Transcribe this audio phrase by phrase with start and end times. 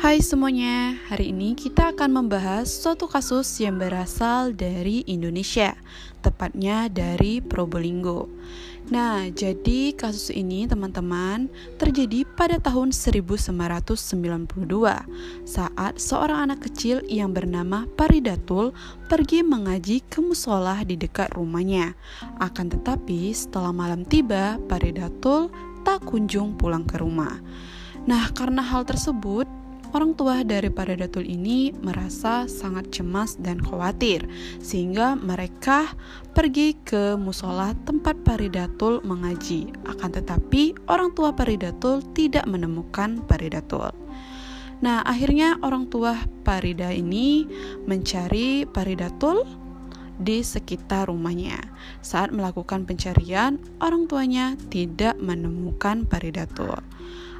[0.00, 5.76] Hai semuanya, hari ini kita akan membahas suatu kasus yang berasal dari Indonesia,
[6.24, 8.24] tepatnya dari Probolinggo.
[8.88, 13.84] Nah, jadi kasus ini teman-teman terjadi pada tahun 1992
[15.44, 18.72] saat seorang anak kecil yang bernama Paridatul
[19.04, 21.92] pergi mengaji ke musola di dekat rumahnya.
[22.40, 25.52] Akan tetapi setelah malam tiba, Paridatul
[25.84, 27.36] tak kunjung pulang ke rumah.
[28.08, 29.44] Nah, karena hal tersebut,
[29.90, 34.22] Orang tua dari para datul ini merasa sangat cemas dan khawatir,
[34.62, 35.90] sehingga mereka
[36.30, 39.74] pergi ke musola tempat paridatul mengaji.
[39.90, 43.90] Akan tetapi, orang tua paridatul tidak menemukan paridatul.
[44.80, 47.44] Nah, akhirnya orang tua Parida ini
[47.84, 49.44] mencari Paridatul
[50.16, 51.60] di sekitar rumahnya.
[52.00, 56.80] Saat melakukan pencarian, orang tuanya tidak menemukan Paridatul.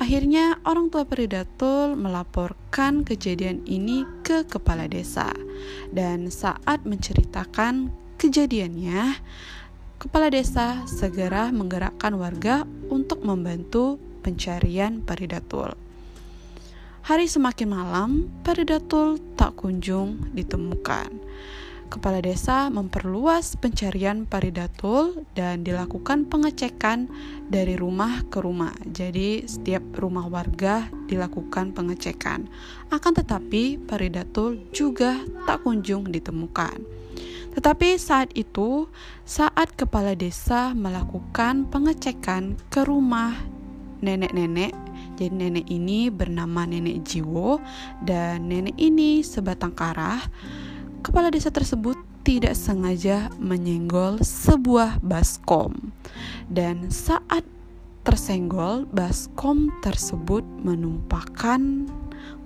[0.00, 5.28] Akhirnya orang tua Peridatul melaporkan kejadian ini ke kepala desa
[5.92, 9.20] dan saat menceritakan kejadiannya
[10.00, 15.76] kepala desa segera menggerakkan warga untuk membantu pencarian Peridatul.
[17.02, 18.10] Hari semakin malam,
[18.46, 21.10] Peridatul tak kunjung ditemukan.
[21.92, 27.04] Kepala desa memperluas pencarian paridatul dan dilakukan pengecekan
[27.52, 28.72] dari rumah ke rumah.
[28.88, 32.48] Jadi setiap rumah warga dilakukan pengecekan.
[32.88, 36.80] Akan tetapi paridatul juga tak kunjung ditemukan.
[37.60, 38.88] Tetapi saat itu,
[39.28, 43.36] saat kepala desa melakukan pengecekan ke rumah
[44.00, 44.72] nenek-nenek
[45.12, 47.60] jadi nenek ini bernama Nenek Jiwo
[48.02, 50.24] dan nenek ini sebatang karah
[51.02, 55.90] kepala desa tersebut tidak sengaja menyenggol sebuah baskom.
[56.46, 57.42] Dan saat
[58.06, 61.90] tersenggol, baskom tersebut menumpahkan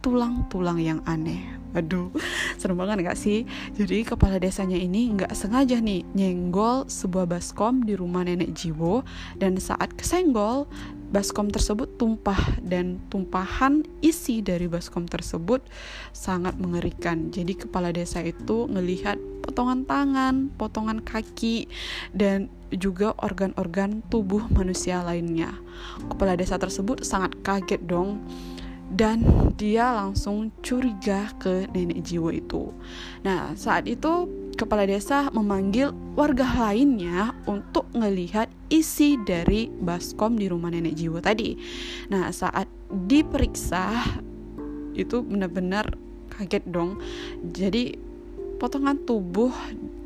[0.00, 1.58] tulang-tulang yang aneh.
[1.76, 2.08] Aduh,
[2.56, 3.44] serem banget gak sih?
[3.76, 9.04] Jadi kepala desanya ini nggak sengaja nih nyenggol sebuah baskom di rumah nenek Jiwo
[9.36, 10.64] dan saat kesenggol
[11.08, 15.64] baskom tersebut tumpah dan tumpahan isi dari baskom tersebut
[16.12, 17.32] sangat mengerikan.
[17.32, 21.66] Jadi kepala desa itu ngelihat potongan tangan, potongan kaki
[22.12, 25.56] dan juga organ-organ tubuh manusia lainnya.
[26.12, 28.20] Kepala desa tersebut sangat kaget dong
[28.92, 29.20] dan
[29.56, 32.72] dia langsung curiga ke nenek jiwa itu.
[33.24, 40.74] Nah, saat itu kepala desa memanggil warga lainnya untuk melihat isi dari baskom di rumah
[40.74, 41.54] nenek jiwa tadi.
[42.10, 44.02] Nah, saat diperiksa
[44.98, 45.94] itu benar-benar
[46.34, 46.98] kaget dong.
[47.54, 47.94] Jadi
[48.58, 49.54] potongan tubuh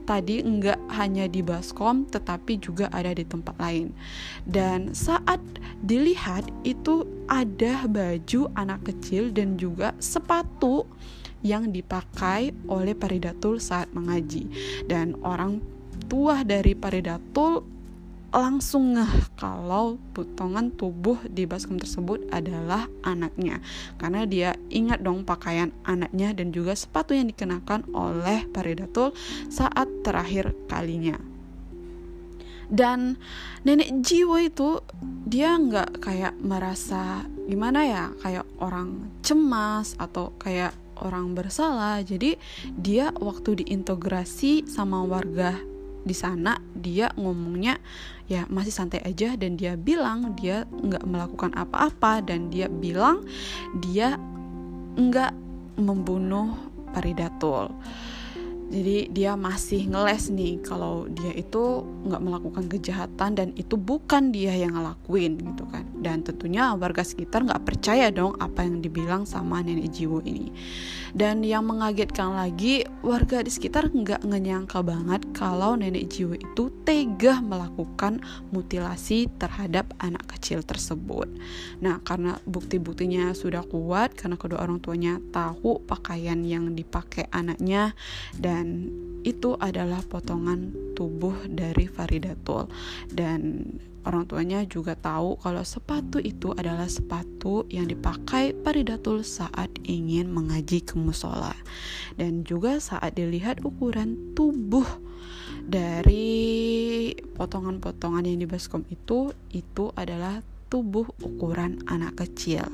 [0.04, 3.96] tadi enggak hanya di baskom tetapi juga ada di tempat lain.
[4.44, 5.40] Dan saat
[5.80, 10.84] dilihat itu ada baju anak kecil dan juga sepatu
[11.42, 14.46] yang dipakai oleh Paridatul saat mengaji.
[14.86, 15.62] Dan orang
[16.06, 17.62] tua dari Paridatul
[18.32, 23.60] langsung ngeh kalau potongan tubuh di baskom tersebut adalah anaknya
[24.00, 29.12] karena dia ingat dong pakaian anaknya dan juga sepatu yang dikenakan oleh Paridatul
[29.52, 31.20] saat terakhir kalinya
[32.72, 33.20] dan
[33.68, 34.80] nenek jiwa itu
[35.28, 42.00] dia nggak kayak merasa gimana ya kayak orang cemas atau kayak orang bersalah.
[42.06, 42.38] Jadi
[42.72, 45.58] dia waktu diintegrasi sama warga
[46.02, 47.78] di sana dia ngomongnya
[48.30, 49.34] ya masih santai aja.
[49.34, 53.26] Dan dia bilang dia nggak melakukan apa-apa dan dia bilang
[53.82, 54.16] dia
[54.96, 55.34] nggak
[55.76, 56.54] membunuh
[56.92, 57.72] Paridatul
[58.72, 64.56] jadi dia masih ngeles nih kalau dia itu nggak melakukan kejahatan dan itu bukan dia
[64.56, 65.84] yang ngelakuin gitu kan.
[66.00, 70.48] Dan tentunya warga sekitar nggak percaya dong apa yang dibilang sama nenek jiwo ini.
[71.12, 77.44] Dan yang mengagetkan lagi warga di sekitar nggak ngenyangka banget kalau nenek jiwo itu tega
[77.44, 81.28] melakukan mutilasi terhadap anak kecil tersebut.
[81.84, 87.92] Nah karena bukti-buktinya sudah kuat karena kedua orang tuanya tahu pakaian yang dipakai anaknya
[88.40, 88.86] dan dan
[89.26, 92.66] itu adalah potongan tubuh dari Faridatul.
[93.08, 93.64] Dan
[94.02, 100.82] orang tuanya juga tahu kalau sepatu itu adalah sepatu yang dipakai Faridatul saat ingin mengaji
[100.82, 101.54] ke musola.
[102.18, 104.86] Dan juga saat dilihat ukuran tubuh
[105.62, 110.42] dari potongan-potongan yang di baskom itu itu adalah
[110.72, 112.64] tubuh ukuran anak kecil.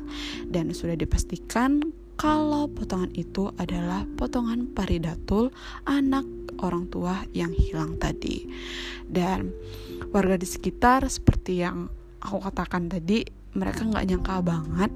[0.46, 1.82] Dan sudah dipastikan
[2.18, 5.54] kalau potongan itu adalah potongan paridatul
[5.86, 6.26] anak
[6.58, 8.42] orang tua yang hilang tadi.
[9.06, 9.54] Dan
[10.10, 11.86] warga di sekitar seperti yang
[12.18, 13.22] aku katakan tadi,
[13.54, 14.90] mereka nggak nyangka banget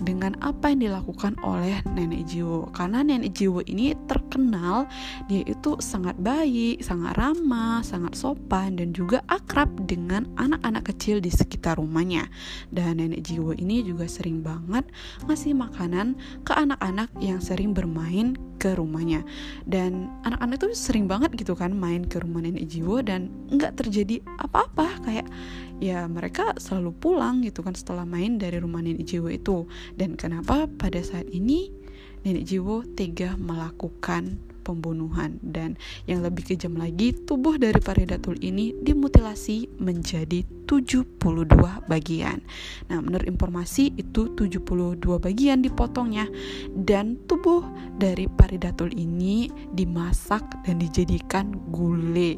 [0.00, 4.84] dengan apa yang dilakukan oleh nenek Jiwo karena nenek Jiwo ini terkenal
[5.30, 11.32] dia itu sangat baik, sangat ramah, sangat sopan dan juga akrab dengan anak-anak kecil di
[11.32, 12.28] sekitar rumahnya.
[12.68, 14.88] Dan nenek Jiwo ini juga sering banget
[15.24, 19.22] ngasih makanan ke anak-anak yang sering bermain ke rumahnya.
[19.64, 24.20] Dan anak-anak itu sering banget gitu kan main ke rumah nenek Jiwo dan nggak terjadi
[24.40, 25.04] apa-apa.
[25.04, 25.26] Kayak
[25.78, 29.68] ya mereka selalu pulang gitu kan setelah main dari rumah nenek Jiwo itu.
[29.94, 31.70] Dan kenapa pada saat ini
[32.24, 35.78] nenek Jiwo tega melakukan pembunuhan dan
[36.10, 42.42] yang lebih kejam lagi tubuh dari Paridatul ini dimutilasi menjadi 72 bagian.
[42.90, 46.26] Nah, menurut informasi itu 72 bagian dipotongnya
[46.74, 47.62] dan tubuh
[47.94, 52.34] dari Paridatul ini dimasak dan dijadikan gulai.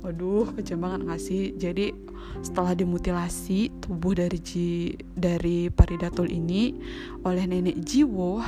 [0.00, 1.52] Waduh, kejam banget gak sih?
[1.60, 1.92] Jadi
[2.40, 4.40] setelah dimutilasi tubuh dari
[5.12, 6.72] dari Paridatul ini
[7.28, 8.40] oleh nenek Jiwo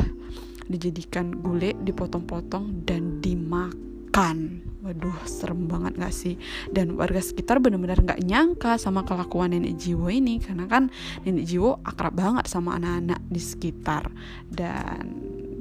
[0.69, 4.63] dijadikan gulai dipotong-potong dan dimakan.
[4.79, 6.39] Waduh serem banget gak sih?
[6.71, 10.93] Dan warga sekitar benar-benar gak nyangka sama kelakuan nenek Jiwo ini karena kan
[11.27, 14.09] nenek Jiwo akrab banget sama anak-anak di sekitar.
[14.47, 15.05] Dan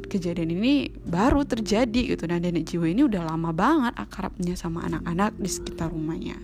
[0.07, 2.29] kejadian ini baru terjadi gitu.
[2.29, 6.37] Dan nenek Jiwo ini udah lama banget akrabnya sama anak-anak di sekitar rumahnya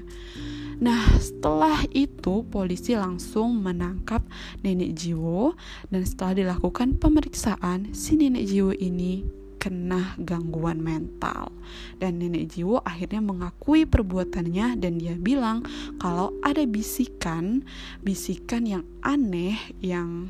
[0.81, 4.25] Nah, setelah itu polisi langsung menangkap
[4.65, 5.53] nenek Jiwo
[5.93, 11.55] dan setelah dilakukan pemeriksaan, si nenek Jiwo ini kena gangguan mental.
[11.95, 15.63] Dan nenek Jiwo akhirnya mengakui perbuatannya dan dia bilang
[16.03, 17.63] kalau ada bisikan,
[18.03, 20.27] bisikan yang aneh yang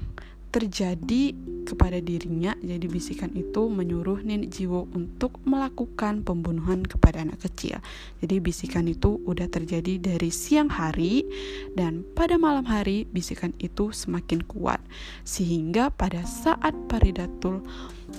[0.53, 1.33] terjadi
[1.65, 7.81] kepada dirinya jadi bisikan itu menyuruh nenek Jiwo untuk melakukan pembunuhan kepada anak kecil.
[8.21, 11.25] Jadi bisikan itu udah terjadi dari siang hari
[11.73, 14.83] dan pada malam hari bisikan itu semakin kuat.
[15.25, 17.65] Sehingga pada saat Paridatul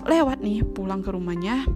[0.09, 1.69] lewat nih pulang ke rumahnya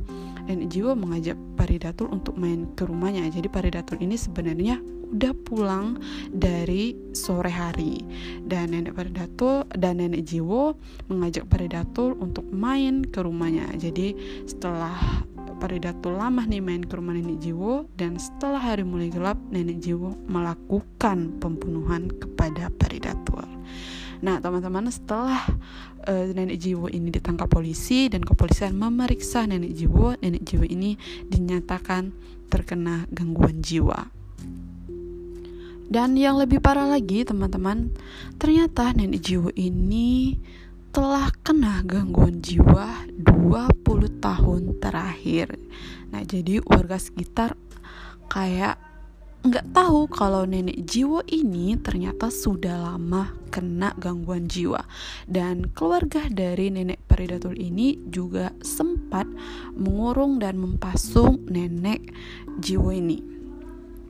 [0.49, 3.29] nenek Jiwo mengajak Paridatul untuk main ke rumahnya.
[3.29, 4.81] Jadi Paridatul ini sebenarnya
[5.13, 6.01] udah pulang
[6.33, 8.01] dari sore hari.
[8.49, 10.75] Dan nenek Paridatul dan nenek Jiwo
[11.13, 13.69] mengajak Paridatul untuk main ke rumahnya.
[13.77, 14.17] Jadi
[14.49, 14.97] setelah
[15.59, 20.15] Paridatul lama nih main ke rumah nenek Jiwo dan setelah hari mulai gelap nenek Jiwo
[20.31, 23.43] melakukan pembunuhan kepada Paridatul
[24.19, 25.39] Nah, teman-teman, setelah
[26.07, 30.99] uh, nenek Jiwo ini ditangkap polisi dan kepolisian memeriksa nenek Jiwo, nenek Jiwo ini
[31.31, 32.11] dinyatakan
[32.49, 34.19] terkena gangguan jiwa.
[35.89, 37.89] Dan yang lebih parah lagi teman-teman
[38.37, 40.37] Ternyata nenek jiwa ini
[40.93, 45.57] telah kena gangguan jiwa 20 tahun terakhir
[46.13, 47.57] Nah jadi warga sekitar
[48.29, 48.77] kayak
[49.39, 54.83] nggak tahu kalau nenek jiwa ini ternyata sudah lama kena gangguan jiwa.
[55.25, 59.27] Dan keluarga dari nenek Peridatul ini juga sempat
[59.79, 62.11] mengurung dan mempasung nenek
[62.59, 63.39] jiwa ini.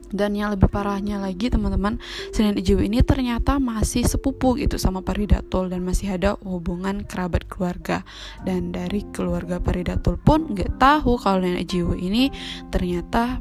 [0.09, 2.01] Dan yang lebih parahnya lagi teman-teman
[2.33, 8.01] Senin Ijiw ini ternyata masih sepupu gitu sama Paridatul dan masih ada hubungan kerabat keluarga.
[8.41, 12.33] Dan dari keluarga Paridatul pun nggak tahu kalau nenek Ijiw ini
[12.73, 13.37] ternyata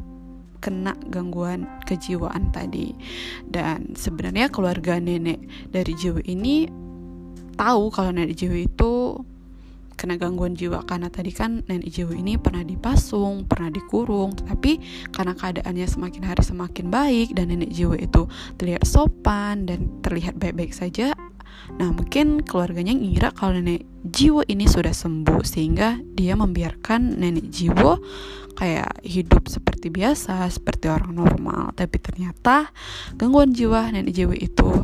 [0.59, 2.95] kena gangguan kejiwaan tadi.
[3.47, 6.69] Dan sebenarnya keluarga nenek dari Jiwa ini
[7.59, 8.93] tahu kalau nenek Jiwa itu
[9.99, 10.87] kena gangguan jiwa.
[10.87, 14.79] Karena tadi kan nenek jiwa ini pernah dipasung, pernah dikurung, tetapi
[15.11, 18.31] karena keadaannya semakin hari semakin baik dan nenek jiwa itu
[18.63, 21.11] terlihat sopan dan terlihat baik-baik saja,
[21.77, 28.01] nah mungkin keluarganya ngira kalau nenek jiwa ini sudah sembuh sehingga dia membiarkan nenek jiwa
[28.59, 31.71] kayak hidup seperti biasa, seperti orang normal.
[31.79, 32.75] Tapi ternyata
[33.15, 34.78] gangguan jiwa nenek jiwa itu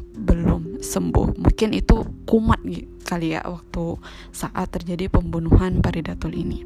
[0.84, 1.40] sembuh.
[1.40, 2.60] Mungkin itu kumat
[3.04, 4.00] kali ya waktu
[4.32, 6.64] saat terjadi pembunuhan Paridatul ini.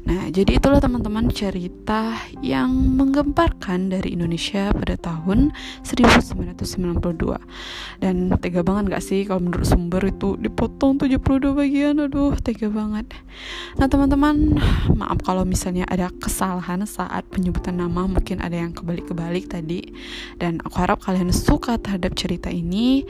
[0.00, 5.52] Nah, jadi itulah teman-teman cerita yang menggemparkan dari Indonesia pada tahun
[5.84, 7.36] 1992.
[8.00, 13.12] Dan tega banget gak sih kalau menurut sumber itu dipotong 72 bagian, aduh tega banget.
[13.76, 14.56] Nah, teman-teman,
[14.96, 19.92] maaf kalau misalnya ada kesalahan saat penyebutan nama, mungkin ada yang kebalik-kebalik tadi.
[20.40, 23.04] Dan aku harap kalian suka terhadap cerita ini.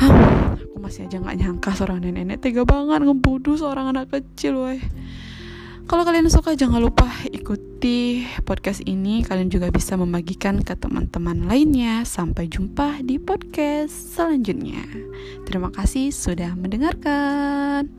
[0.00, 4.82] Aku masih aja nggak nyangka seorang nenek-nenek tega banget ngebunuh seorang anak kecil weh.
[5.82, 9.26] Kalau kalian suka jangan lupa ikuti podcast ini.
[9.26, 12.06] Kalian juga bisa membagikan ke teman-teman lainnya.
[12.06, 14.80] Sampai jumpa di podcast selanjutnya.
[15.44, 17.90] Terima kasih sudah mendengarkan